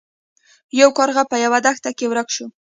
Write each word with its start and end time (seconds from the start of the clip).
یو 0.81 0.89
کارغه 0.97 1.23
په 1.31 1.35
یوه 1.45 1.59
دښته 1.65 1.89
کې 1.97 2.05
ورک 2.11 2.29
شو. 2.35 2.47